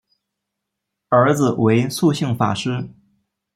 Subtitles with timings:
[1.09, 2.89] 儿子为素性法师。